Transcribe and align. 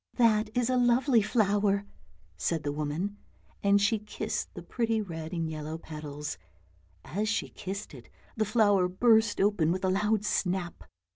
"That 0.15 0.49
is 0.57 0.67
a 0.71 0.77
lovely 0.77 1.21
flower," 1.21 1.85
said 2.35 2.63
the 2.63 2.71
woman, 2.71 3.17
and 3.61 3.79
she 3.79 3.99
kissed 3.99 4.51
the 4.55 4.63
pretty 4.63 4.99
red 4.99 5.31
and 5.31 5.47
yellow 5.47 5.77
petals; 5.77 6.39
as 7.05 7.29
she 7.29 7.49
kissed 7.49 7.93
it 7.93 8.09
the 8.35 8.43
flower 8.43 8.87
burst 8.87 9.39
open 9.39 9.71
with 9.71 9.85
a 9.85 9.89
loud 9.91 10.25
snap. 10.25 10.85